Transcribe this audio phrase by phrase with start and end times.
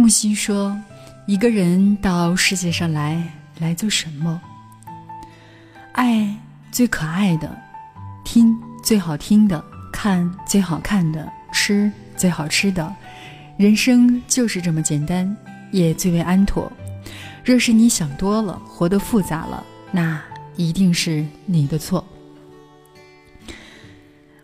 [0.00, 0.74] 木心说
[1.28, 3.22] ：“一个人到世界上来，
[3.58, 4.40] 来做什么？
[5.92, 6.34] 爱
[6.72, 7.54] 最可爱的，
[8.24, 12.96] 听最好听的，看最好看的，吃最好吃的。
[13.58, 15.36] 人生就是这么简单，
[15.70, 16.72] 也最为安妥。
[17.44, 19.62] 若是你想多了，活得复杂了，
[19.92, 20.18] 那
[20.56, 22.02] 一定是你的错。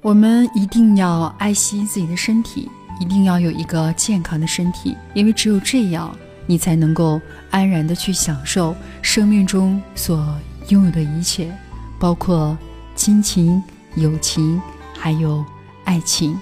[0.00, 2.70] 我们一定要爱惜自己的身体。”
[3.02, 6.16] 一定要有一个健康的身体，因为只有这样，
[6.46, 7.20] 你才能够
[7.50, 10.38] 安然的去享受生命中所
[10.68, 11.52] 拥有的一切，
[11.98, 12.56] 包括
[12.94, 13.60] 亲情、
[13.96, 14.62] 友情，
[14.96, 15.44] 还有
[15.82, 16.38] 爱情。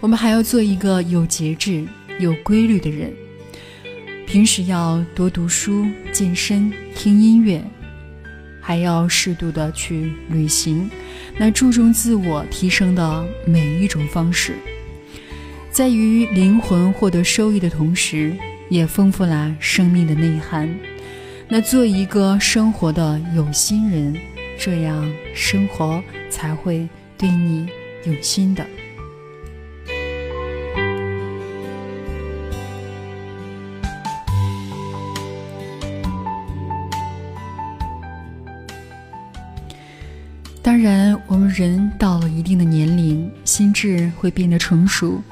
[0.00, 1.86] 我们还要做一个有节制。
[2.18, 3.12] 有规律的人，
[4.26, 7.62] 平时要多读书、健身、听音乐，
[8.60, 10.88] 还要适度的去旅行，
[11.36, 14.54] 那注重自我提升的每一种方式，
[15.70, 18.36] 在于灵魂获得收益的同时，
[18.68, 20.72] 也丰富了生命的内涵。
[21.48, 24.16] 那做一个生活的有心人，
[24.58, 27.68] 这样生活才会对你
[28.06, 28.64] 有心的。
[40.74, 45.22] 当然，我们人到了一定的年龄，心智会变得成熟，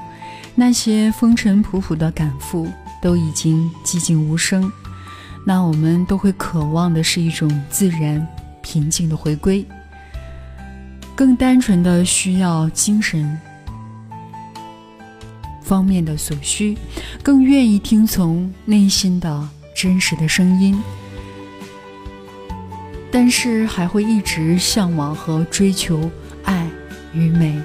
[0.55, 2.65] 那些风尘仆仆的赶赴
[3.01, 4.71] 都已经寂静无声。
[5.45, 8.25] 那我们都会渴望的是一种自然
[8.61, 9.65] 平静的回归，
[11.13, 13.37] 更单纯的需要精神
[15.61, 16.77] 方面的所需，
[17.21, 20.81] 更愿意听从内心的真实的声音。
[23.15, 26.09] 但是还会一直向往和追求
[26.45, 26.67] 爱
[27.13, 27.61] 与美，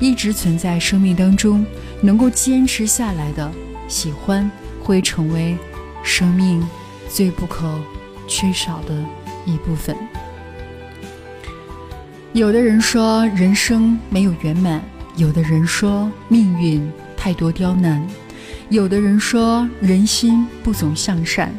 [0.00, 1.64] 一直存在生命当中，
[2.00, 3.48] 能够坚持下来的
[3.86, 4.50] 喜欢，
[4.82, 5.56] 会成为
[6.02, 6.60] 生命
[7.08, 7.72] 最不可
[8.26, 8.92] 缺少的
[9.46, 9.96] 一部分。
[12.32, 14.82] 有的人说人生没有圆满，
[15.14, 18.04] 有的人说命运太多刁难，
[18.70, 21.54] 有的人说人心不总向善，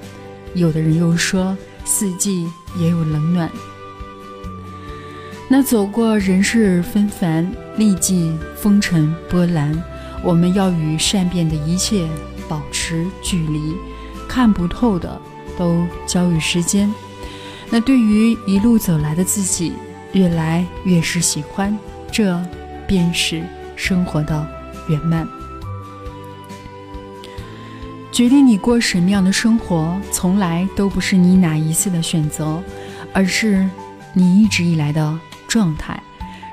[0.53, 1.55] 有的人又说。
[1.83, 3.49] 四季也有冷暖。
[5.47, 9.81] 那走过人世纷繁，历尽风尘波澜，
[10.23, 12.07] 我们要与善变的一切
[12.47, 13.75] 保持距离，
[14.27, 15.19] 看不透的
[15.57, 16.93] 都交予时间。
[17.69, 19.73] 那对于一路走来的自己，
[20.13, 21.77] 越来越是喜欢，
[22.09, 22.41] 这
[22.87, 23.43] 便是
[23.75, 24.47] 生活的
[24.87, 25.27] 圆满。
[28.21, 32.61] 决定你过什么样的生活，从来都不是你哪一次的选择，
[33.13, 33.67] 而是
[34.13, 35.99] 你一直以来的状态。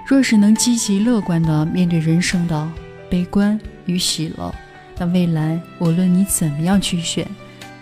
[0.07, 2.73] 若是能积极乐观的面对人生的
[3.11, 4.51] 悲观与喜乐，
[4.97, 7.29] 那未来无论你怎么样去选，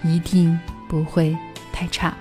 [0.03, 0.59] 一定
[0.89, 1.39] 不会
[1.73, 2.13] 太差。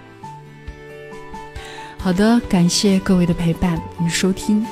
[1.97, 4.63] 好的，感谢各位的陪伴与收听，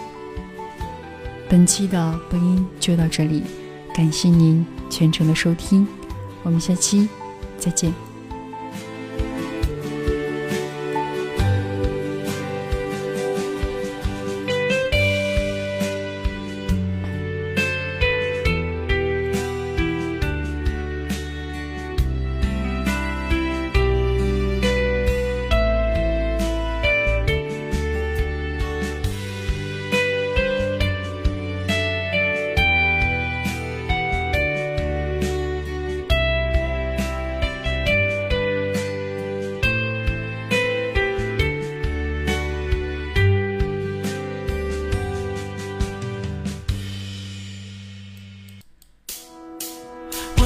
[1.49, 3.41] 本期的播音就到这里，
[3.95, 5.87] 感谢您全程的收听。
[6.43, 7.09] 我们下期
[7.57, 8.12] 再见。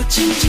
[0.08, 0.47] watching.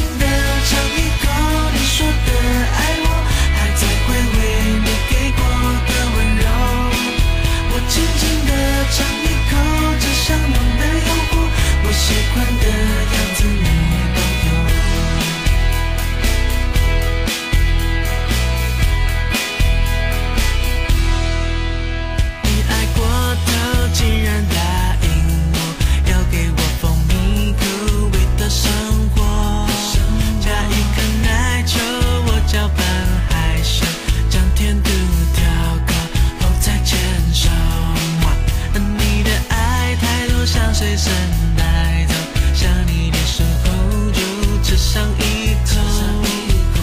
[40.78, 41.12] 随身
[41.56, 42.14] 带走，
[42.54, 43.66] 想你的时候
[44.12, 45.75] 就吃上一口。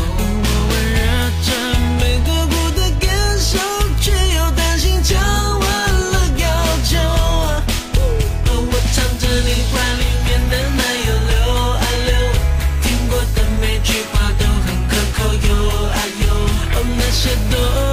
[0.04, 1.00] 我温热
[1.46, 1.48] 着
[2.02, 3.08] 每个不得感
[3.40, 3.58] 受，
[4.02, 5.64] 却又担心降温
[6.12, 6.28] 了。
[6.36, 6.44] 要
[6.84, 7.00] 求
[8.52, 11.34] 我尝着你怀里面的奶油流
[11.72, 12.12] 啊流，
[12.82, 15.24] 听过的每句话都很可口。
[15.48, 15.48] 有
[15.88, 17.85] 啊，有那些都。